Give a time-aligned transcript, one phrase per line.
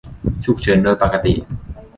[0.45, 1.33] ฉุกเฉินโดยปกติ